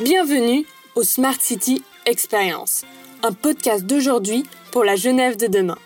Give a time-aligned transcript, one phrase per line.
[0.00, 0.64] Bienvenue
[0.94, 2.84] au Smart City Experience,
[3.22, 5.76] un podcast d'aujourd'hui pour la Genève de demain.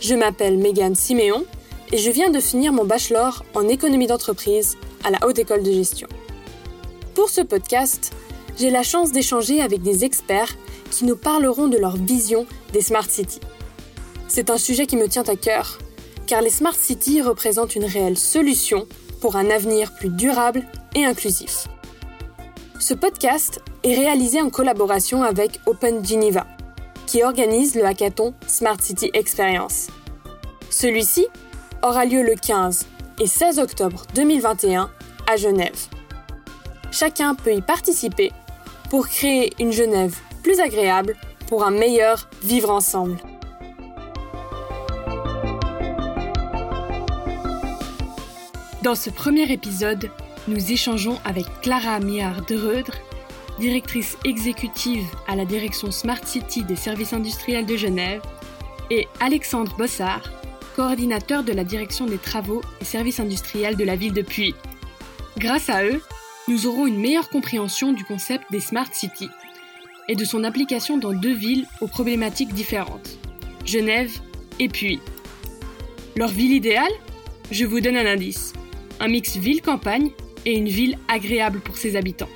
[0.00, 1.44] Je m'appelle Megan Siméon
[1.90, 5.72] et je viens de finir mon bachelor en économie d'entreprise à la Haute École de
[5.72, 6.08] Gestion.
[7.14, 8.12] Pour ce podcast,
[8.58, 10.54] j'ai la chance d'échanger avec des experts
[10.90, 13.40] qui nous parleront de leur vision des Smart Cities.
[14.28, 15.78] C'est un sujet qui me tient à cœur
[16.26, 18.86] car les Smart Cities représentent une réelle solution
[19.20, 20.62] pour un avenir plus durable
[20.94, 21.68] et inclusif.
[22.78, 26.46] Ce podcast est réalisé en collaboration avec Open Geneva,
[27.06, 29.88] qui organise le hackathon Smart City Experience.
[30.70, 31.26] Celui-ci
[31.82, 32.86] aura lieu le 15
[33.20, 34.90] et 16 octobre 2021
[35.30, 35.86] à Genève.
[36.90, 38.32] Chacun peut y participer
[38.90, 41.16] pour créer une Genève plus agréable
[41.48, 43.16] pour un meilleur vivre ensemble.
[48.84, 50.08] Dans ce premier épisode,
[50.46, 52.84] nous échangeons avec Clara Miard de
[53.58, 58.22] directrice exécutive à la direction Smart City des services industriels de Genève,
[58.90, 60.30] et Alexandre Bossard,
[60.76, 64.54] coordinateur de la direction des travaux et services industriels de la ville de Puy.
[65.38, 66.00] Grâce à eux,
[66.46, 69.30] nous aurons une meilleure compréhension du concept des Smart Cities
[70.08, 73.18] et de son application dans deux villes aux problématiques différentes,
[73.64, 74.12] Genève
[74.58, 75.00] et Puy.
[76.16, 76.92] Leur ville idéale?
[77.50, 78.52] Je vous donne un indice
[79.00, 80.10] un mix ville-campagne
[80.44, 82.28] et une ville agréable pour ses habitants.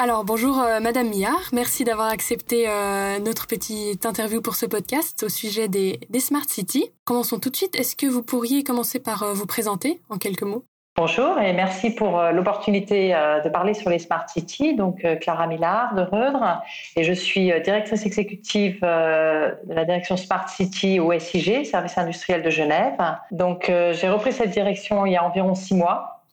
[0.00, 5.24] Alors bonjour euh, Madame Millard, merci d'avoir accepté euh, notre petite interview pour ce podcast
[5.24, 6.92] au sujet des, Smart Cities.
[7.04, 7.74] Commençons tout de suite.
[7.74, 10.64] Est-ce que vous pourriez commencer par euh, vous présenter en quelques mots?
[10.98, 14.74] Bonjour et merci pour euh, l'opportunité euh, de parler sur les Smart Cities.
[14.74, 16.60] Donc, euh, Clara Millard de Reudre
[16.96, 22.50] et je suis directrice exécutive de la direction Smart City au SIG, Service industriel de
[22.50, 22.96] Genève.
[23.30, 26.24] Donc, j'ai repris cette direction il y a environ six mois.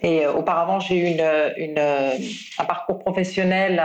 [0.00, 3.80] Et auparavant, j'ai eu un parcours professionnel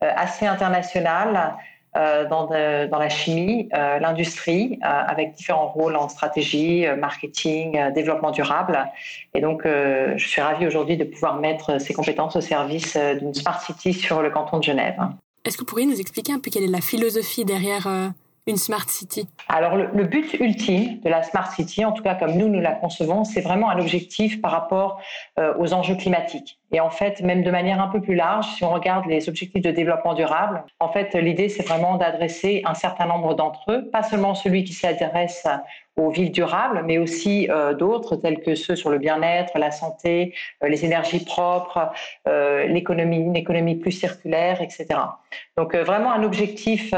[0.00, 1.56] assez international
[1.96, 8.78] euh, dans, la chimie, euh, l'industrie, euh, avec différents rôles en stratégie, marketing, développement durable.
[9.34, 13.60] Et donc, je suis ravie aujourd'hui de pouvoir mettre ces compétences au service d'une Smart
[13.60, 14.98] City sur le canton de Genève.
[15.44, 17.88] Est-ce que vous pourriez nous expliquer un peu quelle est la philosophie derrière
[18.48, 22.32] une Smart City Alors, le, but ultime de la Smart City, en tout cas comme
[22.32, 25.00] nous, nous la concevons, c'est vraiment un objectif par rapport
[25.38, 26.58] euh, aux enjeux climatiques.
[26.72, 29.62] Et en fait, même de manière un peu plus large, si on regarde les objectifs
[29.62, 34.02] de développement durable, en fait, l'idée, c'est vraiment d'adresser un certain nombre d'entre eux, pas
[34.02, 35.46] seulement celui qui s'adresse
[35.96, 40.34] aux villes durables, mais aussi euh, d'autres tels que ceux sur le bien-être, la santé,
[40.62, 41.90] euh, les énergies propres,
[42.26, 44.86] l'économie, une économie plus circulaire, etc.
[45.56, 46.94] Donc vraiment un objectif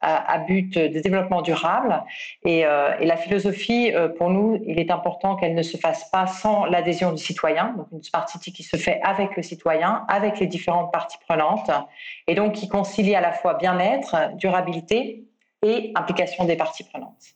[0.00, 2.02] à, but de développement durable.
[2.44, 6.10] Et, euh, et la philosophie, euh, pour nous, il est important qu'elle ne se fasse
[6.10, 7.74] pas sans l'adhésion du citoyen.
[7.76, 11.70] Donc une Smart City qui se fait avec le citoyen, avec les différentes parties prenantes,
[12.26, 15.24] et donc qui concilie à la fois bien-être, durabilité
[15.62, 17.34] et implication des parties prenantes.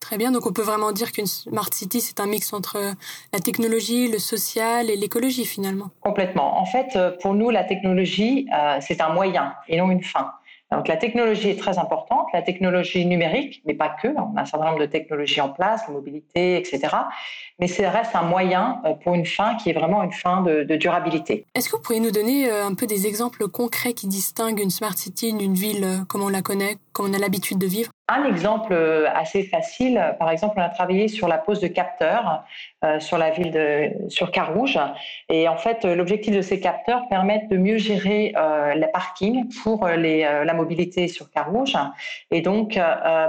[0.00, 2.78] Très bien, donc on peut vraiment dire qu'une Smart City, c'est un mix entre
[3.32, 5.90] la technologie, le social et l'écologie finalement.
[6.00, 6.60] Complètement.
[6.60, 10.30] En fait, pour nous, la technologie, euh, c'est un moyen et non une fin.
[10.72, 14.08] Donc la technologie est très importante, la technologie numérique, mais pas que.
[14.08, 16.88] On a un certain nombre de technologies en place, la mobilité, etc.
[17.58, 20.64] Mais ça reste un moyen euh, pour une fin qui est vraiment une fin de,
[20.76, 21.46] durabilité.
[21.54, 24.70] Est-ce que vous pourriez nous donner euh, un peu des exemples concrets qui distinguent une
[24.70, 27.90] smart city d'une ville euh, comme on la connaît, comme on a l'habitude de vivre?
[28.08, 28.74] Un exemple
[29.14, 32.44] assez facile, par exemple, on a travaillé sur la pose de capteurs
[33.00, 34.78] sur la ville de sur Carouge,
[35.28, 38.32] et en fait, l'objectif de ces capteurs permet de mieux gérer
[38.76, 41.76] les parkings pour les, la mobilité sur Carouge,
[42.30, 42.78] et donc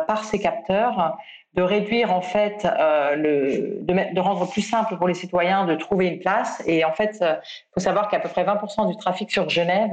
[0.08, 1.18] par ces capteurs
[1.58, 3.16] de réduire en fait euh,
[3.82, 6.62] de, rendre plus simple pour les citoyens de trouver une place.
[6.68, 7.36] Et en fait, il euh,
[7.74, 9.92] faut savoir qu'à peu près 20% du trafic sur Genève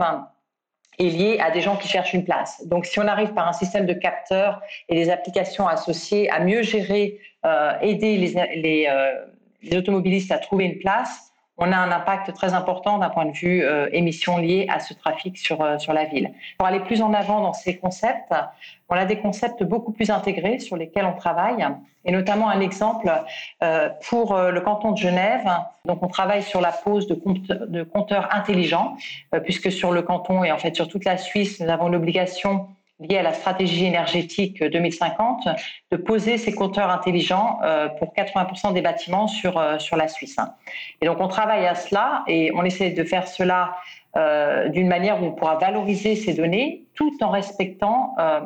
[0.98, 2.64] est lié à des gens qui cherchent une place.
[2.66, 6.62] Donc, si on arrive par un système de capteurs et des applications associées à mieux
[6.62, 12.98] gérer, euh, aider les automobilistes à trouver une place, on a un impact très important
[12.98, 16.32] d'un point de vue euh, émissions liées à ce trafic sur, euh, sur la ville.
[16.58, 18.34] Pour aller plus en avant dans ces concepts,
[18.88, 21.64] on a des concepts beaucoup plus intégrés sur lesquels on travaille,
[22.04, 23.10] et notamment un exemple
[23.62, 25.48] euh, pour le canton de Genève.
[25.84, 27.18] Donc, on travaille sur la pose de,
[27.66, 28.96] de compteurs intelligents,
[29.44, 32.68] puisque sur le canton et en fait sur toute la Suisse, nous avons l'obligation
[33.00, 35.48] lié à la stratégie énergétique 2050
[35.90, 40.38] de poser ces compteurs intelligents euh, pour 80% des bâtiments sur, euh, sur la Suisse.
[41.00, 43.76] Et donc on travaille à cela et on essaie de faire cela
[44.70, 48.40] d'une manière où on pourra valoriser ces données tout en respectant euh,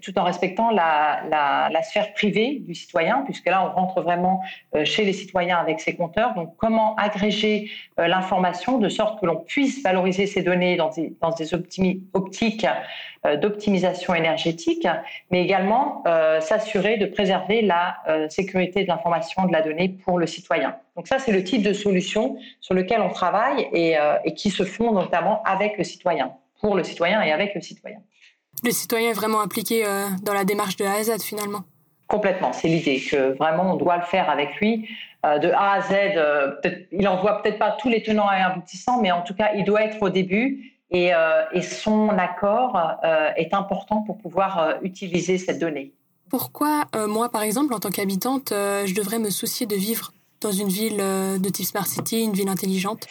[0.00, 4.40] tout en respectant la, la, la, sphère privée du citoyen, puisque là, on rentre vraiment
[4.74, 6.34] euh, chez les citoyens avec ces compteurs.
[6.34, 11.14] Donc, comment agréger euh, l'information de sorte que l'on puisse valoriser ces données dans des,
[11.20, 12.66] dans des optiques
[13.40, 14.84] d'optimisation énergétique,
[15.30, 16.02] mais également
[16.40, 17.96] s'assurer de préserver la
[18.28, 20.74] sécurité de l'information de la donnée pour le citoyen.
[20.96, 23.94] Donc ça, c'est le type de solution sur lequel on travaille et,
[24.24, 28.00] et qui se font notamment avec le citoyen, pour le citoyen et avec le citoyen
[28.62, 31.64] le citoyen est vraiment impliqué euh, dans la démarche de A à Z finalement.
[32.08, 34.88] Complètement, c'est l'idée que vraiment on doit le faire avec lui
[35.24, 35.92] euh, de A à Z.
[36.16, 36.52] Euh,
[36.92, 39.64] il en voit peut-être pas tous les tenants et aboutissants, mais en tout cas, il
[39.64, 41.12] doit être au début et,
[41.52, 42.98] et son accord
[43.36, 45.94] est important pour pouvoir utiliser cette donnée.
[46.28, 50.12] Pourquoi moi, par exemple, en tant qu'habitante, je devrais me soucier de vivre
[50.42, 53.06] dans une ville de type Smart City, une ville intelligente?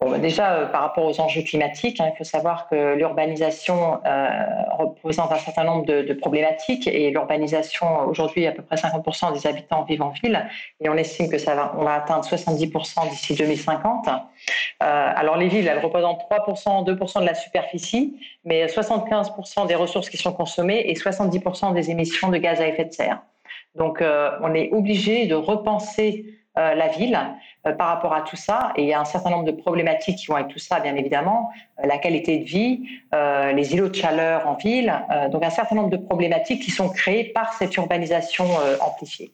[0.00, 4.28] Bah, déjà, euh, par rapport aux enjeux climatiques, hein, il faut savoir que l'urbanisation euh,
[4.72, 9.84] représente un certain nombre de, problématiques et l'urbanisation, aujourd'hui, à peu près 50% des habitants
[9.84, 10.46] vivent en ville
[10.80, 14.08] et on estime que ça va, on va atteindre 70% d'ici 2050.
[14.08, 14.12] Euh,
[14.80, 20.16] alors les villes, elles représentent 3%, 2% de la superficie, mais 75% des ressources qui
[20.16, 23.20] sont consommées et 70% des émissions de gaz à effet de serre.
[23.74, 26.26] Donc on est obligé de repenser
[26.56, 27.18] la ville
[27.72, 28.72] par rapport à tout ça.
[28.76, 30.94] Et il y a un certain nombre de problématiques qui vont avec tout ça, bien
[30.96, 31.50] évidemment.
[31.82, 32.82] Euh, la qualité de vie,
[33.12, 34.92] les îlots de chaleur en ville.
[35.30, 38.46] donc un certain nombre de problématiques qui sont créées par cette urbanisation
[38.80, 39.32] amplifiée.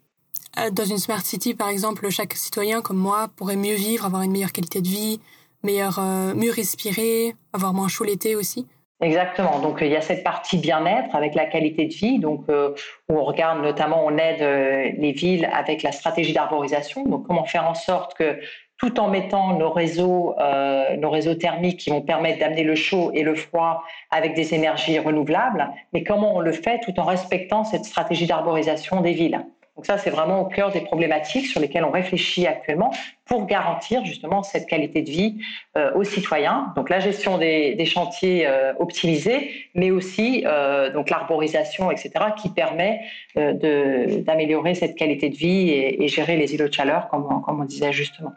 [0.72, 4.32] Dans une smart city, par exemple, chaque citoyen comme moi pourrait mieux vivre, avoir une
[4.32, 5.20] meilleure qualité de vie,
[5.62, 6.00] meilleur,
[6.34, 8.66] mieux respirer, avoir moins chaud l'été aussi.
[9.00, 9.60] Exactement.
[9.60, 12.74] Donc il y a cette partie bien-être avec la qualité de vie, donc euh,
[13.08, 17.04] on regarde notamment, on aide euh, les villes avec la stratégie d'arborisation.
[17.04, 18.38] Donc comment faire en sorte que
[18.76, 23.10] tout en mettant nos réseaux, euh, nos réseaux thermiques qui vont permettre d'amener le chaud
[23.14, 27.64] et le froid avec des énergies renouvelables, mais comment on le fait tout en respectant
[27.64, 29.44] cette stratégie d'arborisation des villes.
[29.80, 32.92] Donc ça, c'est vraiment au cœur des problématiques sur lesquelles on réfléchit actuellement
[33.24, 35.38] pour garantir justement cette qualité de vie
[35.78, 36.74] euh, aux citoyens.
[36.76, 43.00] Donc la gestion des, chantiers euh, optimisés, mais aussi euh, donc l'arborisation, etc., qui permet
[43.34, 47.90] d'améliorer cette qualité de vie et, gérer les îlots de chaleur, comme, comme on disait
[47.90, 48.34] justement.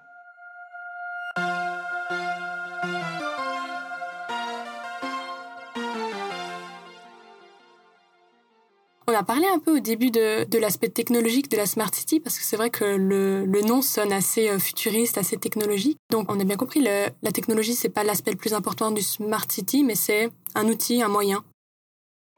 [9.14, 12.40] On a parlé un peu au début de, l'aspect technologique de la Smart City parce
[12.40, 16.00] que c'est vrai que le, nom sonne assez euh, futuriste, assez technologique.
[16.10, 19.46] Donc on a bien compris, la technologie, c'est pas l'aspect le plus important du Smart
[19.48, 21.44] City, mais c'est un outil, un moyen.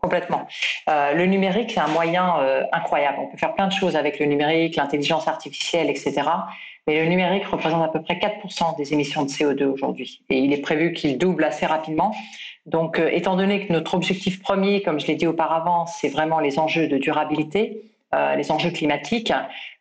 [0.02, 0.48] Complètement.
[0.90, 3.20] Euh, le numérique, c'est un moyen euh, incroyable.
[3.22, 6.24] On peut faire plein de choses avec le numérique, l'intelligence artificielle, etc.
[6.88, 10.26] Mais le numérique représente à peu près 4% des émissions de CO2 aujourd'hui.
[10.30, 12.14] Et il est prévu qu'il double assez rapidement.
[12.66, 16.40] Donc, euh, étant donné que notre objectif premier, comme je l'ai dit auparavant, c'est vraiment
[16.40, 17.84] les enjeux de durabilité,
[18.14, 19.32] euh, les enjeux climatiques,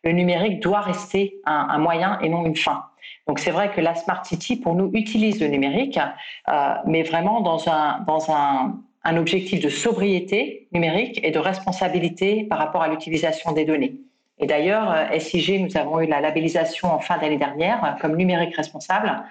[0.03, 2.83] le numérique doit rester un, moyen et non une fin.
[3.27, 5.99] Donc, c'est vrai que la Smart City, pour nous, utilise le numérique,
[6.47, 12.43] euh, mais vraiment dans un, dans un, un objectif de sobriété numérique et de responsabilité
[12.43, 13.95] par rapport à l'utilisation des données.
[14.37, 19.23] Et d'ailleurs, SIG, nous avons eu la labellisation en fin d'année dernière comme numérique responsable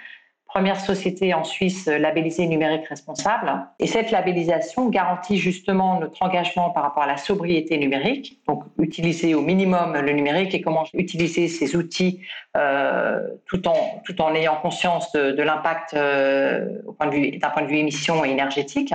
[0.55, 3.67] première société en Suisse labellisée numérique responsable.
[3.81, 9.35] Et cette labellisation garantit justement notre engagement par rapport à la sobriété numérique, donc utiliser
[9.35, 12.21] au minimum le numérique et comment utiliser ces outils
[12.57, 18.25] euh, tout, en, tout en ayant conscience de, l'impact euh, d'un point de vue émission
[18.25, 18.95] et énergétique.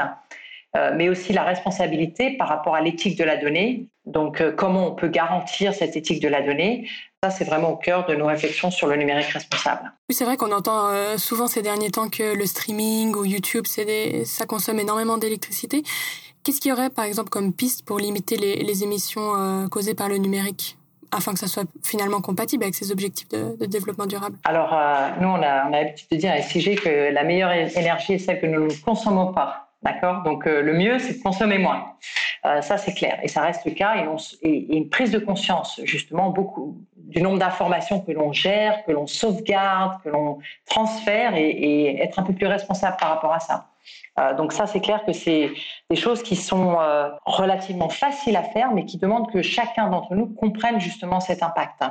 [0.77, 3.87] Euh, mais aussi la responsabilité par rapport à l'éthique de la donnée.
[4.05, 6.87] Donc, euh, comment on peut garantir cette éthique de la donnée?
[7.23, 9.91] Ça, c'est vraiment au cœur de nos réflexions sur le numérique responsable.
[10.07, 13.65] Oui, c'est vrai qu'on entend euh, souvent ces derniers temps que le streaming ou YouTube,
[14.25, 15.81] ça consomme énormément d'électricité.
[16.43, 20.17] Qu'est-ce qu'il y aurait, par exemple, comme piste pour limiter les, émissions causées par le
[20.17, 20.77] numérique
[21.11, 24.37] afin que ça soit finalement compatible avec ces objectifs de, développement durable?
[24.45, 24.69] Alors,
[25.19, 28.19] nous, on a, on a l'habitude de dire à SIG que la meilleure énergie est
[28.19, 29.68] celle que nous ne consommons pas.
[29.81, 31.93] D'accord Donc euh, le mieux, c'est de consommer moins.
[32.45, 33.19] Euh, ça, c'est clair.
[33.23, 33.95] Et ça reste le cas.
[34.41, 39.07] Et, une prise de conscience, justement, beaucoup du nombre d'informations que l'on gère, que l'on
[39.07, 43.67] sauvegarde, que l'on transfère et, être un peu plus responsable par rapport à ça.
[44.19, 45.51] Euh, donc ça, c'est clair que c'est
[45.89, 46.77] des choses qui sont
[47.25, 51.83] relativement faciles à faire, mais qui demandent que chacun d'entre nous comprenne justement cet impact.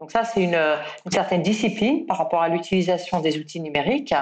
[0.00, 0.58] Donc ça, c'est une,
[1.10, 4.12] certaine discipline par rapport à l'utilisation des outils numériques.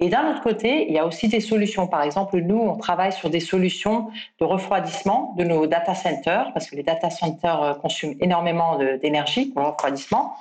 [0.00, 1.88] Et d'un autre côté, il y a aussi des solutions.
[1.88, 6.70] Par exemple, nous, on travaille sur des solutions de refroidissement de nos data centers, parce
[6.70, 10.36] que les data centers euh, consomment énormément d'énergie pour le refroidissement.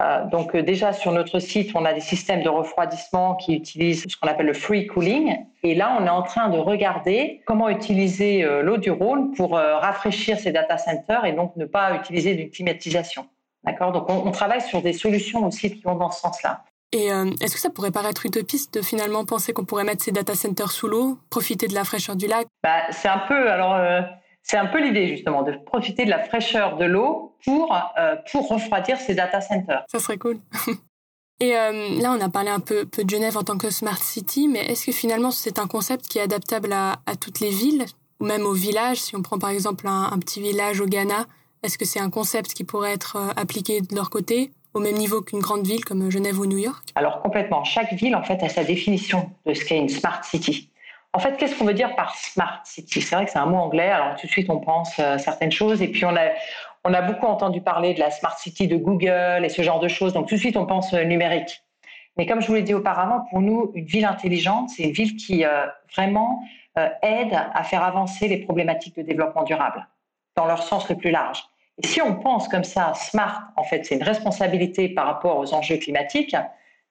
[0.00, 4.06] Euh, donc euh, déjà sur notre site, on a des systèmes de refroidissement qui utilisent
[4.08, 5.44] ce qu'on appelle le free cooling.
[5.64, 10.38] Et là, on est en train de regarder comment utiliser l'eau du Rhône pour rafraîchir
[10.38, 13.26] ces data centers et donc ne pas utiliser d'une climatisation.
[13.64, 13.92] D'accord?
[13.92, 16.64] Donc, on, travaille sur des solutions aussi qui vont dans ce sens-là.
[16.92, 20.10] Et euh, est-ce que ça pourrait paraître utopiste de finalement penser qu'on pourrait mettre ces
[20.10, 22.46] data centers sous l'eau, profiter de la fraîcheur du lac?
[22.64, 24.00] Bah, C'est un peu, alors, euh,
[24.42, 28.48] c'est un peu l'idée justement de profiter de la fraîcheur de l'eau pour euh, pour
[28.48, 29.84] refroidir ces data centers.
[29.90, 30.38] Ça serait cool.
[31.42, 34.46] Et là, on a parlé un peu, peu, de Genève en tant que smart city,
[34.46, 37.86] mais est-ce que finalement c'est un concept qui est adaptable à, à, toutes les villes
[38.20, 38.98] ou même aux villages?
[38.98, 41.24] Si on prend par exemple un petit village au Ghana,
[41.62, 44.52] est-ce que c'est un concept qui pourrait être appliqué de leur côté?
[44.74, 46.90] Au même niveau qu'une grande ville comme Genève ou New York?
[46.94, 47.64] Alors complètement.
[47.64, 50.70] Chaque ville, en fait, a sa définition de ce qu'est une smart city.
[51.12, 53.00] En fait, qu'est-ce qu'on veut dire par smart city?
[53.00, 55.50] C'est vrai que c'est un mot anglais, alors tout de suite on pense euh, certaines
[55.50, 56.28] choses, et puis on a,
[56.84, 59.88] on a beaucoup entendu parler de la smart city de Google et ce genre de
[59.88, 61.64] choses, donc tout de suite on pense euh, numérique.
[62.16, 65.16] Mais comme je vous l'ai dit auparavant, pour nous, une ville intelligente, c'est une ville
[65.16, 65.44] qui
[65.96, 66.42] vraiment
[67.02, 69.86] aide à faire avancer les problématiques de développement durable
[70.36, 71.44] dans leur sens le plus large.
[71.82, 75.54] Et si on pense comme ça, smart, en fait, c'est une responsabilité par rapport aux
[75.54, 76.36] enjeux climatiques,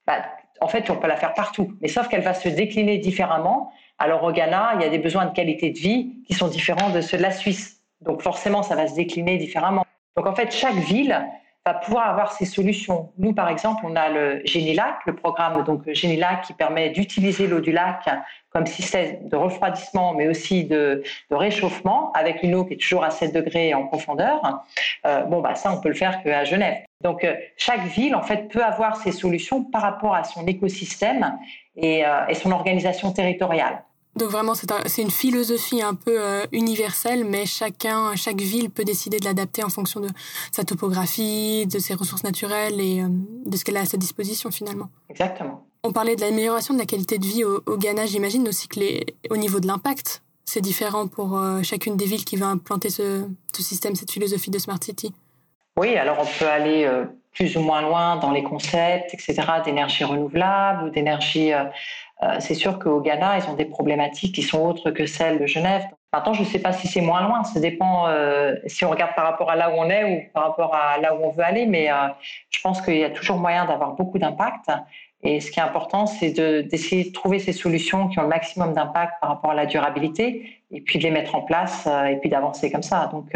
[0.08, 0.24] bah,
[0.62, 1.74] en fait, on peut la faire partout.
[1.82, 3.72] Mais sauf qu'elle va se décliner différemment.
[3.98, 6.90] Alors au Ghana, il y a des besoins de qualité de vie qui sont différents
[6.90, 7.82] de ceux de la Suisse.
[8.02, 9.86] Donc forcément, ça va se décliner différemment.
[10.16, 11.26] Donc en fait, chaque ville
[11.72, 13.12] va pouvoir avoir ses solutions.
[13.18, 17.60] Nous, par exemple, on a le Génilac, le programme donc Génilac qui permet d'utiliser l'eau
[17.60, 18.10] du lac
[18.50, 23.12] comme système de refroidissement, mais aussi de, réchauffement, avec une eau qui est toujours à
[23.12, 24.64] 7 degrés en profondeur.
[25.06, 26.78] Euh, bon, bah ça, on peut le faire qu'à Genève.
[27.02, 31.38] Donc, euh, chaque ville, en fait, peut avoir ses solutions par rapport à son écosystème
[31.76, 33.84] et, euh, et son organisation territoriale.
[34.16, 39.20] Donc vraiment, c'est une philosophie un peu euh, universelle, mais chacun, chaque ville peut décider
[39.20, 40.10] de l'adapter en fonction de
[40.52, 43.08] sa topographie, de ses ressources naturelles et euh,
[43.46, 44.90] de ce qu'elle a à sa disposition finalement.
[45.10, 45.66] Exactement.
[45.84, 48.08] On parlait de l'amélioration de la qualité de vie au, Ghana.
[48.08, 52.26] J'imagine aussi que les, au niveau de l'impact, c'est différent pour euh, chacune des villes
[52.26, 53.26] qui va implanter ce,
[53.56, 55.14] ce, système, cette philosophie de Smart City.
[55.78, 56.92] Oui, alors on peut aller
[57.32, 61.52] plus ou moins loin dans les concepts, etc., d'énergie renouvelable ou d'énergie
[62.40, 65.84] c'est sûr qu'au Ghana, ils ont des problématiques qui sont autres que celles de Genève.
[66.12, 69.14] Maintenant, je ne sais pas si c'est moins loin, ça dépend euh, si on regarde
[69.16, 71.44] par rapport à là où on est ou par rapport à là où on veut
[71.44, 72.08] aller, mais euh,
[72.50, 74.72] je pense qu'il y a toujours moyen d'avoir beaucoup d'impact.
[75.22, 78.74] Et ce qui est important, c'est d'essayer de, trouver ces solutions qui ont le maximum
[78.74, 82.30] d'impact par rapport à la durabilité, et puis de les mettre en place, et puis
[82.30, 83.10] d'avancer comme ça.
[83.12, 83.36] Donc,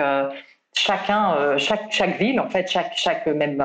[0.73, 3.61] chacun, chaque, chaque ville, en fait, chaque, chaque même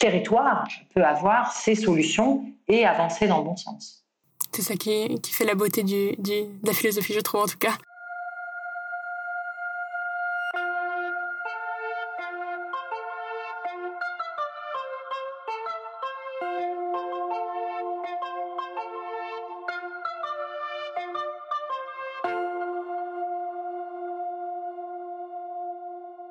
[0.00, 4.01] territoire peut avoir ses solutions et avancer dans le bon sens.
[4.54, 7.56] C'est ça qui, qui, fait la beauté du, de la philosophie, je trouve en tout
[7.56, 7.78] cas.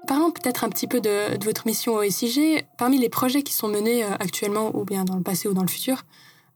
[0.05, 2.67] Parlons peut-être un petit peu de, de, votre mission au SIG.
[2.77, 5.63] Parmi les projets qui sont menés euh, actuellement, ou bien dans le passé ou dans
[5.63, 6.03] le futur,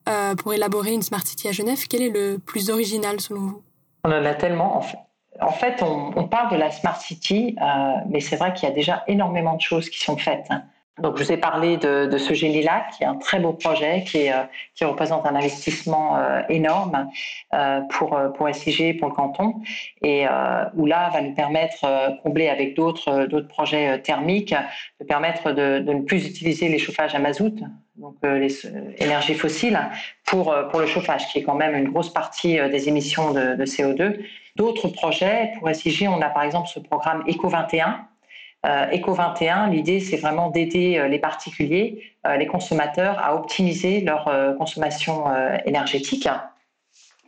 [0.08, 1.88] euh, pour élaborer une Smart City à Genève.
[1.90, 3.64] Quel est le plus original selon vous?
[4.04, 4.78] On en a tellement.
[4.78, 4.98] En fait,
[5.54, 7.66] fait on, parle de la Smart City, euh,
[8.10, 10.48] mais c'est vrai qu'il y a déjà énormément de choses qui sont faites.
[11.02, 14.04] Donc, je vous ai parlé de, de ce génie-là, qui est un très beau projet,
[14.06, 14.44] qui, est, euh,
[14.76, 16.18] qui représente un investissement
[16.50, 17.10] énorme
[17.90, 19.56] pour, pour SIG, pour le canton,
[20.02, 20.26] et
[20.76, 21.86] où là va nous permettre,
[22.24, 24.56] combler avec d'autres d'autres projets thermiques,
[25.00, 27.62] de permettre de, de, ne plus utiliser les chauffages à mazout,
[27.98, 29.80] donc euh, les euh, énergies fossiles,
[30.26, 33.56] pour, euh, pour le chauffage, qui est quand même une grosse partie des émissions de,
[33.56, 34.20] de CO2.
[34.56, 38.08] D'autres projets, pour SIG, on a par exemple ce programme ECO 21.
[38.66, 45.26] Euh, ECO 21, l'idée, c'est vraiment d'aider les particuliers, les consommateurs, à optimiser leur consommation
[45.66, 46.28] énergétique.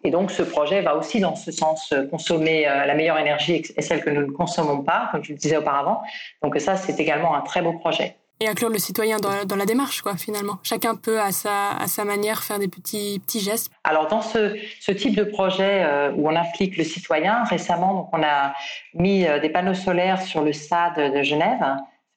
[0.03, 4.03] Et donc, ce projet va aussi dans ce sens consommer la meilleure énergie et celle
[4.03, 6.01] que nous ne consommons pas, comme je le disais auparavant.
[6.41, 9.65] Donc, ça, c'est également un très beau projet et inclure le citoyen dans, dans, la
[9.65, 10.59] démarche, quoi, finalement.
[10.63, 13.71] Chacun peut, à sa, à sa manière, faire des petits, petits gestes.
[13.83, 18.09] Alors, dans ce, ce type de projet euh, où on implique le citoyen, récemment, donc,
[18.13, 18.53] on a
[18.93, 21.63] mis euh, des panneaux solaires sur le stade de Genève.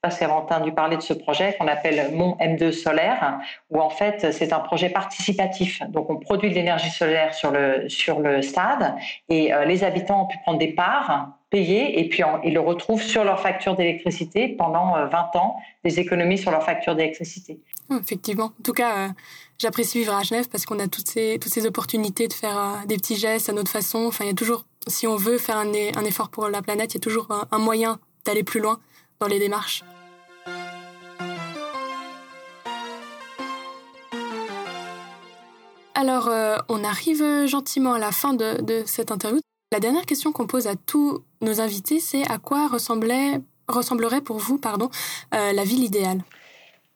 [0.03, 3.39] Parce que vous entendu parler de ce projet qu'on appelle Mon M2 solaire,
[3.71, 5.83] où en fait c'est un projet participatif.
[5.89, 8.95] Donc on produit de l'énergie solaire sur le sur le stade
[9.29, 13.03] et euh, les habitants ont pu prendre des parts payer et puis ils le retrouvent
[13.03, 17.61] sur leur facture d'électricité pendant 20 euh, ans, des économies sur leur facture d'électricité.
[17.91, 18.45] Effectivement.
[18.45, 19.09] En tout cas, euh,
[19.59, 22.87] j'apprécie vivre à Genève parce qu'on a toutes ces, toutes ces opportunités de faire euh,
[22.87, 24.07] des petits gestes à notre façon.
[24.07, 26.99] Enfin, il y a toujours, si on veut faire un effort pour la planète, il
[26.99, 28.79] y a toujours un, moyen d'aller plus loin
[29.21, 29.83] dans les démarches.
[35.95, 36.31] Alors,
[36.71, 39.41] on arrive gentiment à la fin de, cette interview.
[39.73, 44.39] La dernière question qu'on pose à tous nos invités, c'est à quoi ressemblait, ressemblerait pour
[44.39, 44.89] vous pardon,
[45.35, 46.19] euh, la ville idéale?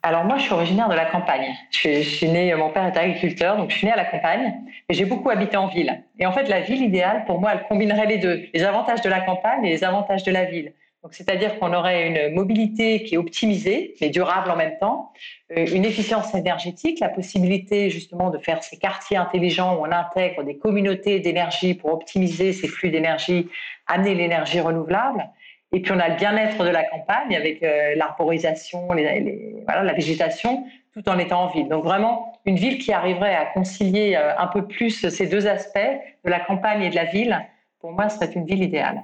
[0.02, 1.54] Alors moi, je suis originaire de la campagne.
[1.70, 4.54] Je suis, née, mon père est agriculteur, donc je suis née à la campagne,
[4.88, 6.02] et j'ai beaucoup habité en ville.
[6.18, 9.08] Et en fait, la ville idéale, pour moi, elle combinerait les deux, les avantages de
[9.08, 10.72] la campagne et les avantages de la ville
[11.12, 15.12] c'est-à-dire qu'on aurait une mobilité qui est optimisée, mais durable en même temps,
[15.54, 20.42] euh, une efficience énergétique, la possibilité justement de faire ces quartiers intelligents où on intègre
[20.44, 23.48] des communautés d'énergie pour optimiser ces flux d'énergie,
[23.86, 25.28] amener l'énergie renouvelable.
[25.72, 31.06] Et puis on a le bien-être de la campagne avec euh, l'arborisation, la végétation, tout
[31.06, 31.68] en étant en ville.
[31.68, 35.78] Donc vraiment une ville qui arriverait à concilier euh, un peu plus ces deux aspects
[36.24, 37.38] de la campagne et de la ville,
[37.80, 39.02] pour moi, serait une ville idéale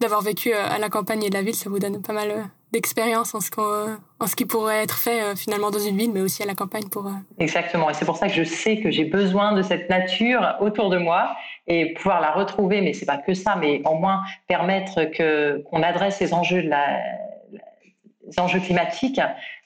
[0.00, 2.30] d'avoir vécu euh, à la campagne et de la ville, ça vous donne pas mal
[2.30, 3.50] euh, d'expérience en ce
[4.20, 6.54] en ce qui pourrait être fait euh, finalement dans une ville, mais aussi à la
[6.54, 7.10] campagne pour.
[7.38, 10.90] Exactement, et c'est pour ça que je sais que j'ai besoin de cette nature autour
[10.90, 11.34] de moi
[11.66, 12.80] et pouvoir la retrouver.
[12.80, 16.68] Mais c'est pas que ça, mais au moins permettre que qu'on adresse ces enjeux de
[16.68, 17.00] la,
[18.26, 19.20] les enjeux climatiques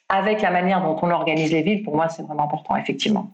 [0.08, 1.82] avec la manière dont on organise les villes.
[1.82, 3.30] Pour moi, c'est vraiment important, effectivement.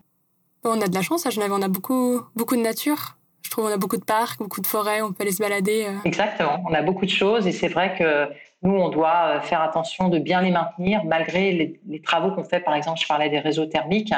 [0.64, 3.16] on a de la chance à Genève, on a beaucoup beaucoup de nature
[3.50, 5.86] trouve qu'on a beaucoup de parcs, beaucoup de forêts, on peut aller se balader.
[5.86, 5.98] Euh.
[6.04, 8.28] Exactement, on a beaucoup de choses et c'est vrai que
[8.62, 12.60] nous, on doit euh, faire attention de bien les maintenir malgré les, travaux qu'on fait.
[12.60, 14.14] Par exemple, je parlais des réseaux thermiques,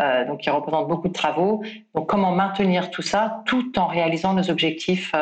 [0.00, 1.62] euh, donc qui représentent beaucoup de travaux.
[1.94, 5.12] Donc, comment maintenir tout ça tout en réalisant nos objectifs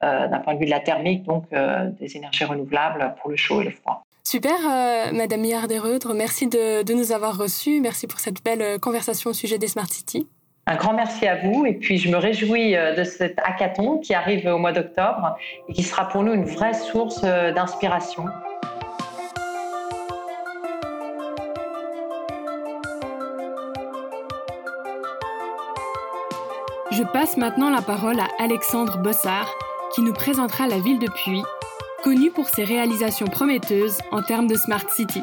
[0.00, 3.64] d'un point de vue de la thermique, donc des énergies renouvelables pour le chaud et
[3.64, 4.02] le froid.
[4.22, 4.54] Super,
[5.12, 7.80] Madame Millard Reudre, merci de, de, nous avoir reçus.
[7.80, 10.28] Merci pour cette belle conversation au sujet des Smart Cities.
[10.66, 14.14] Un grand merci à vous et puis je me réjouis euh, de cet hackathon qui
[14.14, 15.36] arrive au mois d'octobre
[15.68, 18.24] et qui sera pour nous une vraie source euh, d'inspiration.
[26.92, 29.52] Je passe maintenant la parole à Alexandre Bossard
[29.94, 31.42] qui nous présentera la ville de Puy,
[32.02, 35.22] connue pour ses réalisations prometteuses en termes de Smart City.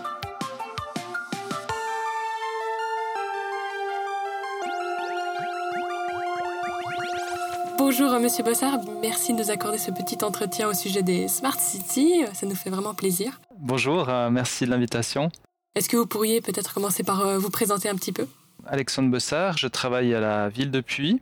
[7.91, 12.23] Bonjour Monsieur Bossard, merci de nous accorder ce petit entretien au sujet des Smart Cities,
[12.32, 13.41] ça nous fait vraiment plaisir.
[13.60, 15.30] Bonjour, euh, merci de l'invitation.
[15.75, 18.27] Est-ce que vous pourriez peut-être commencer par euh, vous présenter un petit peu?
[18.65, 21.19] Alexandre Bossard, je travaille à la ville de Puy,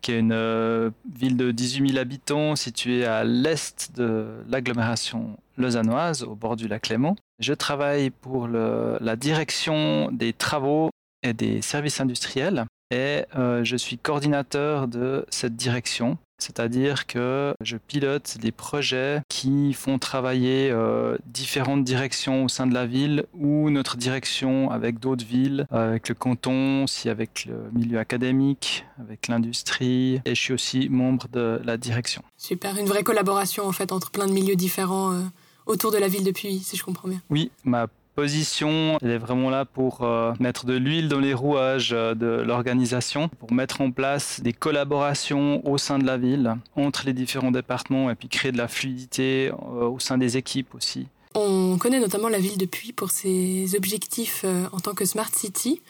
[0.00, 6.24] qui est une euh, ville de 18 000 habitants située à l'est de l'agglomération lausannoise,
[6.24, 7.14] au bord du lac Léman.
[7.38, 10.90] Je travaille pour la direction des travaux
[11.22, 16.18] et des services industriels et euh, je suis coordinateur de cette direction.
[16.38, 22.72] C'est-à-dire que je pilote des projets qui font travailler euh, différentes directions au sein de
[22.72, 27.98] la ville ou notre direction avec d'autres villes, avec le canton, aussi avec le milieu
[27.98, 30.22] académique, avec l'industrie.
[30.24, 32.22] Et je suis aussi membre de la direction.
[32.38, 35.12] Super, une vraie collaboration en fait entre plein de milieux différents.
[35.12, 35.20] Euh,
[35.66, 37.20] autour de la ville de Puy, si je comprends bien.
[37.30, 37.86] Oui, ma
[38.22, 43.28] elle est vraiment là pour euh, mettre de l'huile dans les rouages euh, de l'organisation,
[43.28, 48.10] pour mettre en place des collaborations au sein de la ville, entre les différents départements,
[48.10, 51.06] et puis créer de la fluidité euh, au sein des équipes aussi.
[51.34, 55.80] On connaît notamment la ville de Puy pour ses objectifs en tant que Smart City.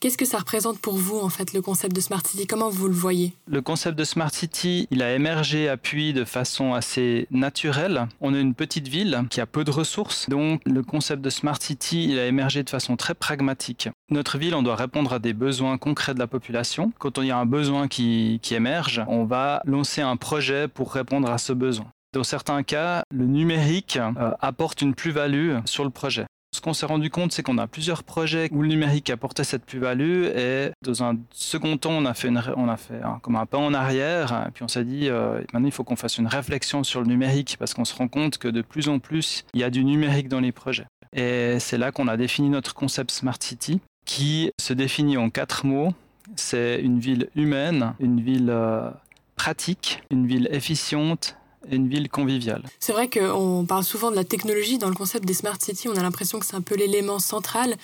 [0.00, 2.46] Qu'est-ce que ça représente pour vous, en fait, le concept de Smart City?
[2.46, 3.34] Comment vous le voyez?
[3.46, 8.08] Le concept de Smart City, il a émergé à Puy de façon assez naturelle.
[8.22, 11.60] On est une petite ville qui a peu de ressources, donc le concept de Smart
[11.60, 13.90] City, il a émergé de façon très pragmatique.
[14.10, 16.94] Notre ville, on doit répondre à des besoins concrets de la population.
[16.98, 20.94] Quand il y a un besoin qui, qui émerge, on va lancer un projet pour
[20.94, 21.88] répondre à ce besoin.
[22.14, 26.24] Dans certains cas, le numérique euh, apporte une plus-value sur le projet.
[26.52, 29.64] Ce qu'on s'est rendu compte, c'est qu'on a plusieurs projets où le numérique apportait cette
[29.64, 33.46] plus-value et dans un second temps, on a fait, on a fait un, comme un
[33.46, 36.26] pas en arrière et puis on s'est dit euh, maintenant il faut qu'on fasse une
[36.26, 39.60] réflexion sur le numérique parce qu'on se rend compte que de plus en plus il
[39.60, 40.86] y a du numérique dans les projets.
[41.14, 45.66] Et c'est là qu'on a défini notre concept Smart City qui se définit en quatre
[45.66, 45.94] mots.
[46.34, 48.90] C'est une ville humaine, une ville euh,
[49.36, 51.36] pratique, une ville efficiente
[51.68, 52.62] une ville conviviale.
[52.78, 55.96] C'est vrai qu'on parle souvent de la technologie dans le concept des smart cities, on
[55.96, 57.76] a l'impression que c'est un peu l'élément central.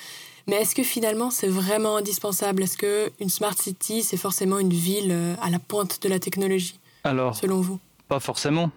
[0.48, 2.62] Mais est-ce que finalement c'est vraiment indispensable?
[2.62, 6.78] Est-ce qu'une smart city, c'est forcément une ville euh, à la pointe de la technologie
[7.02, 7.80] Alors, selon vous?
[8.08, 8.70] Pas forcément.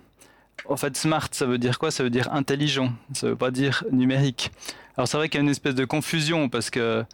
[0.68, 1.92] En fait, smart, ça veut dire quoi?
[1.92, 2.92] Ça veut dire intelligent.
[3.14, 4.52] Ça veut pas dire numérique.
[4.98, 7.06] Alors c'est vrai qu'il y a une espèce de confusion parce que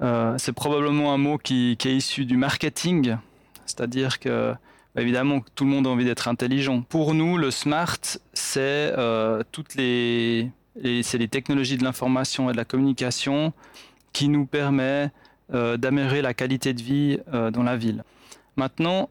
[0.00, 3.16] euh, c'est probablement un mot qui, est issu du marketing,
[3.66, 4.54] c'est-à-dire que
[4.96, 6.82] évidemment tout le monde a envie d'être intelligent.
[6.82, 7.98] Pour nous, le smart,
[8.32, 8.58] c'est
[8.96, 10.50] euh, toutes les,
[11.30, 13.52] technologies de l'information et de la communication
[14.12, 15.10] qui nous permet
[15.54, 17.18] euh, d'améliorer la qualité de vie
[17.52, 18.04] dans la ville.
[18.56, 19.08] Maintenant,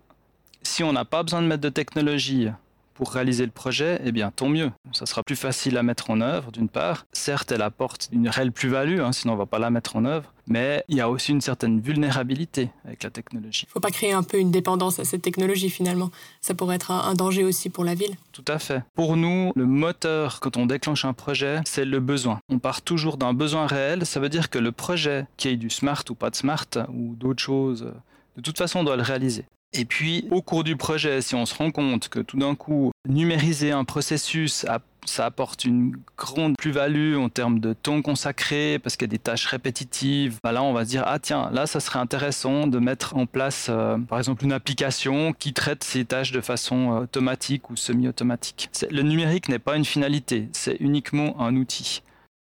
[0.64, 2.50] si on n'a pas besoin de mettre de technologie
[3.00, 4.72] pour réaliser le projet, eh bien tant mieux.
[4.92, 7.06] Ça sera plus facile à mettre en œuvre, d'une part.
[7.14, 10.04] Certes, elle apporte une réelle plus-value, hein, sinon on ne va pas la mettre en
[10.04, 10.34] œuvre.
[10.48, 13.64] Mais il y a aussi une certaine vulnérabilité avec la technologie.
[13.68, 16.12] Il ne faut pas créer un peu une dépendance à cette technologie finalement.
[16.42, 18.18] Ça pourrait être un danger aussi pour la ville.
[18.34, 18.84] Tout à fait.
[18.96, 22.42] Pour nous, le moteur quand on déclenche un projet, c'est le besoin.
[22.50, 24.06] On part toujours d'un besoin réel.
[24.06, 27.16] Ça veut dire que le projet, qui ait du smart ou pas de smart, ou
[27.16, 27.94] d'autres choses,
[28.36, 29.46] de toute façon, on doit le réaliser.
[29.74, 32.92] Et puis, au cours du projet, si on se rend compte que tout d'un coup,
[33.08, 34.66] numériser un processus,
[35.06, 39.20] ça apporte une grande plus-value en termes de temps consacré, parce qu'il y a des
[39.20, 42.80] tâches répétitives, bah là, on va se dire, ah tiens, là, ça serait intéressant de
[42.80, 47.00] mettre en place, euh, par exemple, une application qui traite ces tâches de façon euh,
[47.02, 48.70] automatique ou semi-automatique.
[48.90, 52.02] Le numérique n'est pas une finalité, c'est uniquement un outil.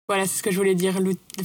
[0.08, 1.00] Voilà, c'est ce que je voulais dire.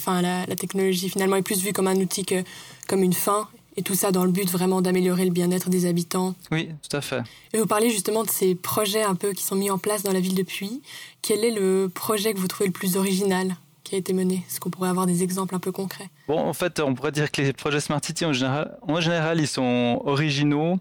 [0.06, 2.44] La, technologie, finalement, est plus vue comme un outil que
[2.86, 3.48] comme une fin.
[3.80, 6.34] Et tout ça dans le but vraiment d'améliorer le bien-être des habitants.
[6.52, 7.22] Oui, tout à fait.
[7.54, 10.12] Et vous parlez justement de ces projets un peu qui sont mis en place dans
[10.12, 10.82] la ville de Puy.
[11.22, 14.44] Quel est le projet que vous trouvez le plus original qui a été mené?
[14.46, 16.10] Est-ce qu'on pourrait avoir des exemples un peu concrets?
[16.28, 19.40] Bon, en fait, on pourrait dire que les projets Smart City, en général, en général
[19.40, 20.78] ils sont originaux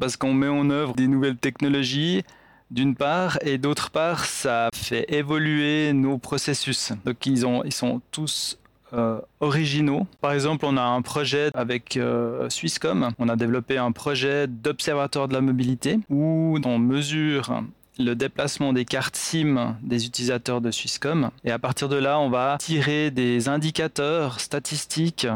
[0.00, 2.22] parce qu'on met en œuvre des nouvelles technologies
[2.70, 6.92] d'une part, et d'autre part, ça fait évoluer nos processus.
[7.04, 8.56] Donc ils, ont, ils sont tous
[8.94, 10.06] euh, originaux.
[10.20, 13.10] Par exemple, on a un projet avec euh, Swisscom.
[13.18, 17.62] On a développé un projet d'observatoire de la mobilité où on mesure
[17.98, 21.30] le déplacement des cartes SIM des utilisateurs de Swisscom.
[21.44, 25.26] Et à partir de là, on va tirer des indicateurs statistiques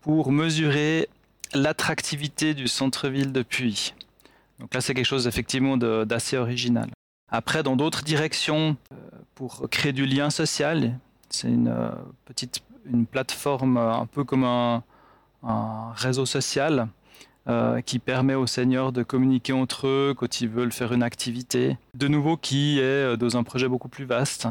[0.00, 1.08] pour mesurer
[1.52, 3.94] l'attractivité du centre-ville de Puy.
[4.60, 6.88] Donc là, c'est quelque chose effectivement d'assez original.
[7.28, 8.96] Après, dans d'autres directions, euh,
[9.34, 11.74] pour créer du lien social, c'est une
[12.24, 14.82] petite une plateforme euh, un peu comme un,
[15.94, 16.88] réseau social
[17.48, 21.78] euh, qui permet aux seniors de communiquer entre eux quand ils veulent faire une activité.
[21.94, 24.48] De nouveau, qui est euh, dans un projet beaucoup plus vaste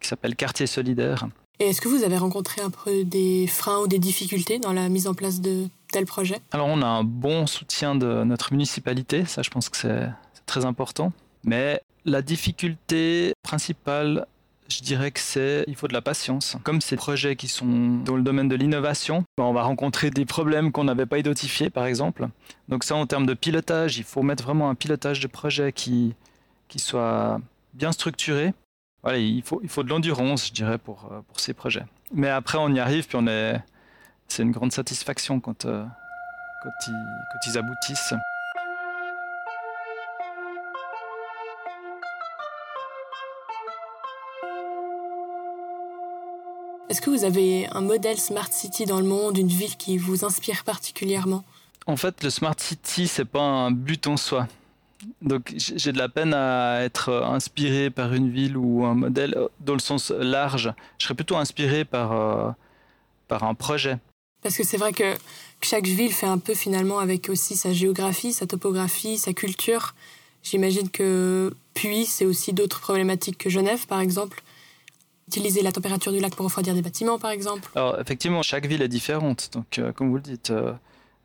[0.00, 1.28] qui s'appelle Quartier solidaire.
[1.60, 4.88] Et est-ce que vous avez rencontré un peu des freins ou des difficultés dans la
[4.88, 6.40] mise en place de tels projets?
[6.50, 10.08] Alors, on a un bon soutien de notre municipalité, ça je pense que c'est
[10.46, 11.12] très important.
[11.44, 14.26] Mais la difficulté principale,
[14.74, 16.56] je dirais que c'est il faut de la patience.
[16.64, 20.24] Comme ces projets qui sont dans le domaine de l'innovation, ben, on va rencontrer des
[20.24, 22.28] problèmes qu'on n'avait pas identifiés, par exemple.
[22.68, 26.14] Donc ça, en termes de pilotage, il faut mettre vraiment un pilotage de projet qui,
[26.76, 27.40] soit
[27.74, 28.52] bien structuré.
[29.02, 31.84] Voilà, il faut, il faut de l'endurance, je dirais, pour, euh, pour ces projets.
[32.12, 33.62] Mais après, on y arrive, puis on est,
[34.28, 35.84] c'est une grande satisfaction quand, euh,
[36.62, 36.92] quand, ils,
[37.32, 38.14] quand ils aboutissent.
[46.94, 50.24] Est-ce que vous avez un modèle Smart City dans le monde, une ville qui vous
[50.24, 51.42] inspire particulièrement?
[51.88, 54.46] En fait, le Smart City, c'est pas un but en soi.
[55.20, 59.48] Donc j'ai de la peine à être inspiré par une ville ou un modèle euh,
[59.58, 60.72] dans le sens large.
[60.98, 62.50] Je serais plutôt inspiré par, euh,
[63.26, 63.98] par un projet.
[64.44, 65.16] Parce que c'est vrai que
[65.62, 69.96] chaque ville fait un peu finalement avec aussi sa géographie, sa topographie, sa culture.
[70.44, 74.44] J'imagine que Puy, c'est aussi d'autres problématiques que Genève, par exemple
[75.34, 78.82] utiliser la température du lac pour refroidir des bâtiments, par exemple Alors, effectivement, chaque ville
[78.82, 79.50] est différente.
[79.52, 80.72] Donc, euh, comme vous le dites, euh,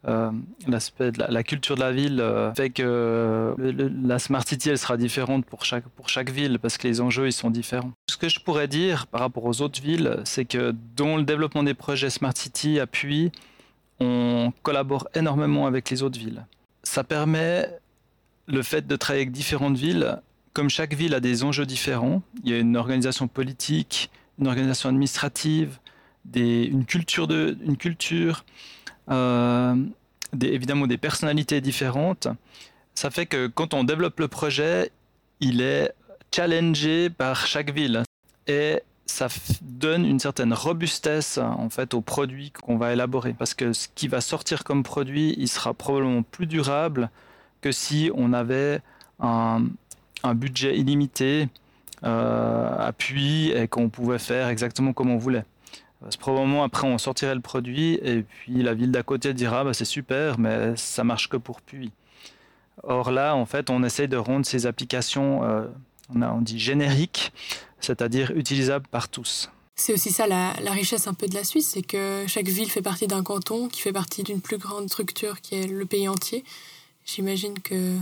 [0.07, 0.31] euh,
[0.67, 2.23] l'aspect la, culture de la ville
[2.55, 3.55] fait que
[4.03, 7.27] la Smart City, elle sera différente pour chaque, pour chaque ville parce que les enjeux,
[7.27, 7.91] ils sont différents.
[8.09, 11.63] Ce que je pourrais dire par rapport aux autres villes, c'est que dans le développement
[11.63, 13.31] des projets Smart City appuie,
[13.99, 16.45] on collabore énormément avec les autres villes.
[16.83, 17.69] Ça permet
[18.47, 20.21] le fait de travailler avec différentes villes
[20.59, 24.89] comme chaque ville a des enjeux différents, il y a une organisation politique, une organisation
[24.89, 25.79] administrative,
[26.35, 28.43] une culture, de, une culture
[29.09, 29.73] euh,
[30.41, 32.27] évidemment des personnalités différentes.
[32.93, 34.91] Ça fait que quand on développe le projet,
[35.39, 35.93] il est
[36.35, 38.03] challengé par chaque ville.
[38.45, 39.29] Et ça
[39.61, 44.09] donne une certaine robustesse en fait au produit qu'on va élaborer parce que ce qui
[44.09, 47.09] va sortir comme produit il sera probablement plus durable
[47.61, 48.81] que si on avait
[49.21, 49.63] un,
[50.23, 51.47] un budget illimité,
[52.03, 55.45] euh, appui, et qu'on pouvait faire exactement comme on voulait.
[56.01, 59.65] Parce que probablement après on sortirait le produit et puis la ville d'à côté dira
[59.65, 61.91] bah, c'est super mais ça marche que pour Puy.
[62.83, 65.67] Or là en fait on essaye de rendre ces applications euh,
[66.15, 67.31] on, dit générique,
[67.79, 69.49] c'est-à-dire utilisable par tous.
[69.75, 72.81] C'est aussi ça la, richesse un peu de la Suisse, c'est que chaque ville fait
[72.81, 76.43] partie d'un canton qui fait partie d'une plus grande structure qui est le pays entier.
[77.05, 77.95] J'imagine que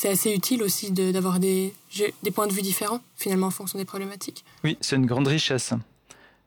[0.00, 1.74] c'est assez utile aussi d'avoir des,
[2.22, 4.46] des points de vue différents finalement en fonction des problématiques.
[4.64, 5.74] Oui, c'est une grande richesse.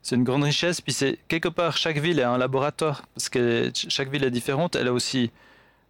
[0.02, 3.72] C'est une grande richesse, puis c'est quelque part chaque ville est un laboratoire parce que
[3.76, 4.76] chaque ville est différente.
[4.76, 5.30] Elle a aussi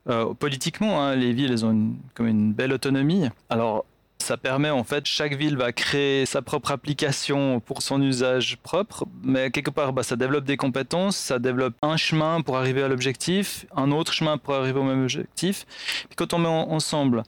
[0.10, 3.30] euh, politiquement, hein, les villes elles ont comme une belle autonomie.
[3.50, 3.86] Alors
[4.20, 9.06] ça permet en fait, chaque ville va créer sa propre application pour son usage propre,
[9.24, 12.90] mais quelque part, bah, ça développe des compétences, ça développe un chemin pour arriver à
[12.90, 15.66] l'objectif, un autre chemin pour arriver au même objectif.
[16.10, 17.24] Puis quand on met ensemble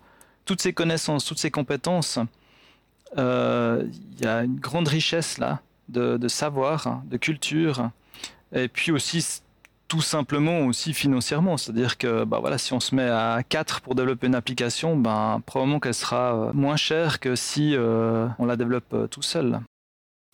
[0.45, 2.19] toutes ces connaissances, toutes ces compétences,
[3.17, 3.83] euh,
[4.17, 7.89] il y a une grande richesse là de, savoir, de culture,
[8.53, 9.41] et puis aussi
[9.87, 11.57] tout simplement aussi financièrement.
[11.57, 15.41] C'est-à-dire que bah voilà, si on se met à 4 pour développer une application, ben,
[15.45, 19.59] probablement qu'elle sera euh, moins chère que si euh, on la développe tout seul.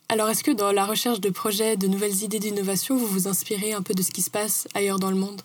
[0.08, 3.74] Alors est-ce que dans la recherche de projets, de nouvelles idées d'innovation, vous vous inspirez
[3.74, 5.42] un peu de ce qui se passe ailleurs dans le monde?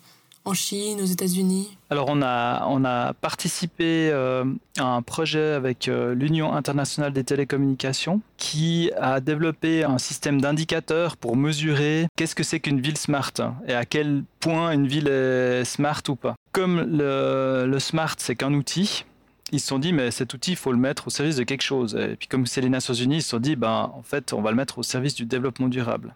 [0.47, 1.77] En Chine, aux États-Unis?
[1.91, 4.45] Alors on a, on a participé euh,
[4.79, 11.17] à un projet avec euh, l'Union internationale des télécommunications qui a développé un système d'indicateurs
[11.17, 13.33] pour mesurer qu'est-ce que c'est qu'une ville smart
[13.67, 16.37] et à quel point une ville est smart ou pas.
[16.53, 19.05] Comme le, smart c'est qu'un outil,
[19.53, 21.63] ils se sont dit mais cet outil il faut le mettre au service de quelque
[21.63, 24.33] chose et puis comme c'est les Nations Unies ils se sont dit ben en fait
[24.33, 26.15] on va le mettre au service du développement durable.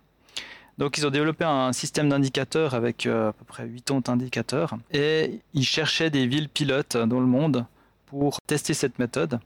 [0.78, 4.76] Donc ils ont développé un système d'indicateurs avec euh, à peu près 8 ans d'indicateurs
[4.92, 7.66] et ils cherchaient des villes pilotes dans le monde
[8.06, 9.40] pour tester cette méthode.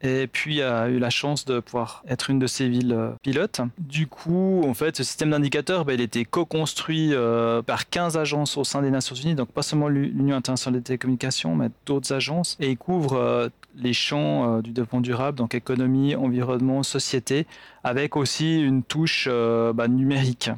[0.00, 3.60] Et puis a eu la chance de pouvoir être une de ces villes euh, pilotes.
[3.78, 8.56] Du coup, en fait, ce système d'indicateurs, bah, il était co-construit euh, par 15 agences
[8.56, 12.56] au sein des Nations Unies, donc pas seulement l'Union internationale des télécommunications, mais d'autres agences,
[12.60, 17.46] et il couvre les champs du développement durable, donc économie, environnement, société,
[17.82, 20.50] avec aussi une touche bah, numérique.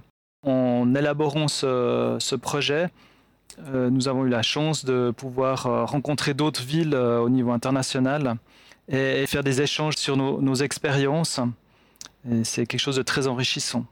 [0.42, 2.88] En élaborant ce, projet,
[3.66, 7.50] euh, nous avons eu la chance de pouvoir euh, rencontrer d'autres villes euh, au niveau
[7.50, 8.36] international
[8.90, 11.40] et faire des échanges sur nos, expériences.
[12.42, 13.86] C'est quelque chose de très enrichissant.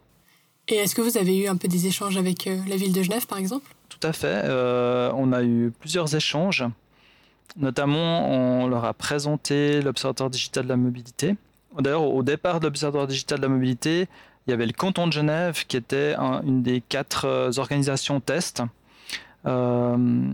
[0.67, 3.27] Et est-ce que vous avez eu un peu des échanges avec la ville de Genève,
[3.27, 3.75] par exemple?
[3.89, 4.45] Tout à fait.
[5.15, 6.65] on a eu plusieurs échanges.
[7.57, 11.37] Notamment, on leur a présenté l'Observatoire digital de la mobilité.
[11.79, 14.09] D'ailleurs, au départ de l'Observatoire digital de la mobilité,
[14.47, 18.63] il y avait le canton de Genève qui était une des quatre euh, organisations test.
[19.47, 20.31] Euh,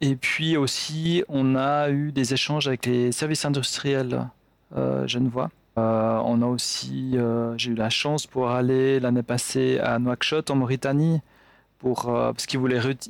[0.00, 4.28] et puis aussi, on a eu des échanges avec les services industriels
[4.76, 5.50] euh, genevois.
[5.76, 7.16] on a aussi,
[7.56, 11.20] j'ai eu la chance pour aller l'année passée à Nouakchott en Mauritanie
[11.78, 12.60] pour, parce qu'ils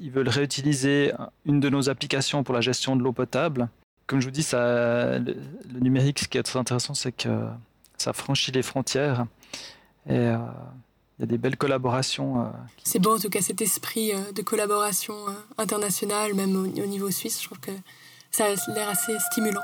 [0.01, 1.13] ils veulent réutiliser
[1.47, 3.69] une de nos applications pour la gestion de l'eau potable.
[4.09, 5.37] Comme je vous dis, ça, le,
[5.81, 7.47] numérique, ce qui est très intéressant, c'est que
[7.99, 9.27] ça franchit les frontières.
[10.09, 10.39] Et euh,
[11.19, 12.41] il y a des belles collaborations.
[12.41, 12.49] Euh,
[12.85, 15.15] C'est beau en tout cas cet esprit euh, de collaboration
[15.59, 17.41] internationale, même au, niveau suisse.
[17.41, 17.73] Je trouve que
[18.31, 19.63] ça a l'air assez stimulant.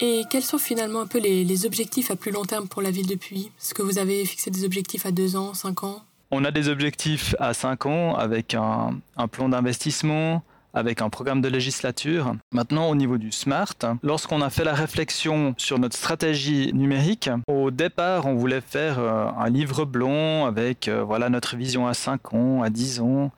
[0.00, 3.06] Et quels sont finalement un peu les, objectifs à plus long terme pour la ville
[3.06, 3.52] de Puy?
[3.58, 6.68] Est-ce que vous avez fixé des objectifs à deux ans, cinq ans On a des
[6.68, 10.42] objectifs à cinq ans avec un, un plan d'investissement,
[10.74, 12.34] avec un programme de législature.
[12.52, 17.70] Maintenant, au niveau du SMART, lorsqu'on a fait la réflexion sur notre stratégie numérique, au
[17.70, 22.34] départ, on voulait faire euh, un livre blanc avec euh, voilà notre vision à 5
[22.34, 23.30] ans, à 10 ans.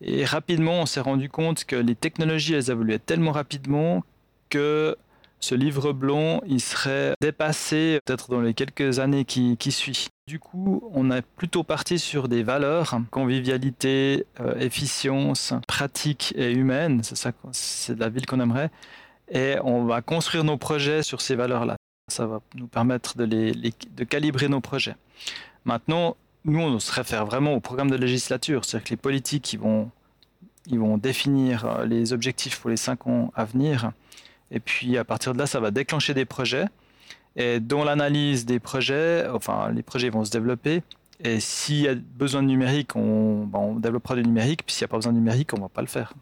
[0.00, 4.04] Et rapidement, on s'est rendu compte que les technologies, elles évoluaient tellement rapidement
[4.50, 4.96] que
[5.40, 10.08] ce livre blanc, il serait dépassé peut-être dans les quelques années qui, qui suivent.
[10.26, 17.02] Du coup, on est plutôt parti sur des valeurs, convivialité, euh, efficience, pratique et humaine.
[17.02, 18.70] C'est ça, c'est la ville qu'on aimerait.
[19.30, 21.76] Et on va construire nos projets sur ces valeurs-là.
[22.10, 24.96] Ça va nous permettre de calibrer nos projets.
[25.64, 28.64] Maintenant, nous, on se réfère vraiment au programme de législature.
[28.64, 29.90] C'est-à-dire que les politiques, ils vont,
[30.66, 33.92] ils vont définir euh, les objectifs pour les cinq ans à venir.
[34.50, 36.66] Et puis, à partir de là, ça va déclencher des projets.
[37.36, 40.82] Et dans l'analyse des projets, enfin, les projets vont se développer.
[41.20, 44.64] Et s'il y a besoin de numérique, on, ben, développera du numérique.
[44.64, 46.12] Puis s'il n'y a pas besoin de numérique, on ne va pas le faire.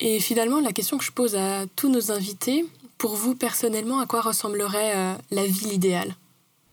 [0.00, 2.66] Et finalement, la question que je pose à tous nos invités,
[2.98, 6.14] pour vous personnellement, à quoi ressemblerait euh, la ville idéale?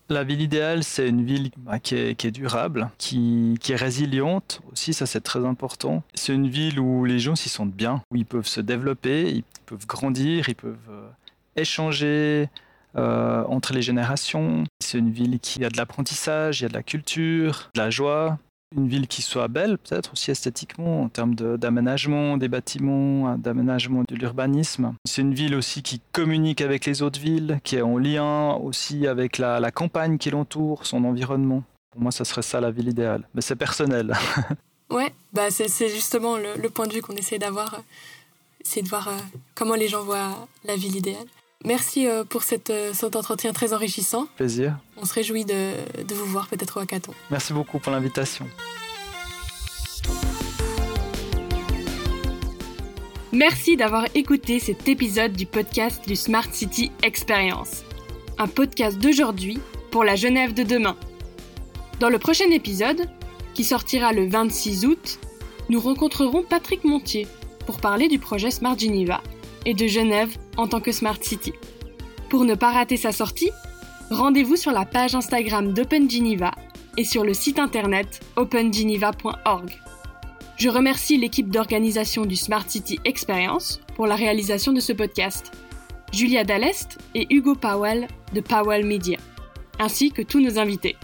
[0.09, 5.05] La ville idéale, c'est une ville bah, qui, est, durable, qui, est résiliente aussi, ça
[5.05, 6.03] c'est très important.
[6.13, 9.43] C'est une ville où les gens s'y sentent bien, où ils peuvent se développer, ils
[9.65, 11.09] peuvent grandir, ils peuvent euh,
[11.55, 12.49] échanger,
[12.95, 14.65] euh, entre les générations.
[14.79, 17.89] C'est une ville qui a de l'apprentissage, il y a de la culture, de la
[17.89, 18.37] joie.
[18.75, 24.15] Une ville qui soit belle, peut-être aussi esthétiquement, en termes d'aménagement des bâtiments, d'aménagement de
[24.15, 24.93] l'urbanisme.
[25.05, 29.07] C'est une ville aussi qui communique avec les autres villes, qui est en lien aussi
[29.07, 31.63] avec la, campagne qui l'entoure, son environnement.
[31.91, 33.27] Pour moi, ça serait ça la ville idéale.
[33.33, 34.13] Mais c'est personnel.
[34.89, 37.81] ouais, bah c'est justement le, point de vue qu'on essaie d'avoir.
[38.63, 39.17] C'est de voir euh,
[39.55, 41.27] comment les gens voient la ville idéale.
[41.65, 44.27] Merci euh, pour cette, euh, cet entretien très enrichissant.
[44.35, 44.77] Plaisir.
[44.97, 45.71] On se réjouit de,
[46.03, 47.13] de vous voir peut-être au hackathon.
[47.31, 48.47] Merci beaucoup pour l'invitation.
[53.31, 57.83] Merci d'avoir écouté cet épisode du podcast du Smart City Experience.
[58.37, 60.97] Un podcast d'aujourd'hui pour la Genève de demain.
[61.99, 63.09] Dans le prochain épisode,
[63.53, 65.19] qui sortira le 26 août,
[65.69, 67.27] nous rencontrerons Patrick Montier
[67.65, 69.21] pour parler du projet Smart Geneva
[69.65, 71.53] et de Genève en tant que Smart City.
[72.29, 73.51] Pour ne pas rater sa sortie,
[74.09, 76.51] rendez-vous sur la page Instagram d'Open Geneva
[76.97, 79.79] et sur le site internet opengeneva.org.
[80.57, 85.51] Je remercie l'équipe d'organisation du Smart City Experience pour la réalisation de ce podcast,
[86.11, 89.17] Julia Dallest et Hugo Powell de Powell Media,
[89.79, 90.95] ainsi que tous nos invités.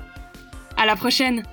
[0.77, 1.43] À la prochaine!